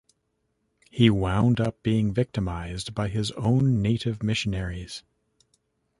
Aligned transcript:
He 0.89 1.11
wound 1.11 1.59
up 1.61 1.83
being 1.83 2.11
victimized 2.11 2.95
by 2.95 3.07
his 3.09 3.29
own 3.33 3.83
native 3.83 4.23
missionaries. 4.23 5.03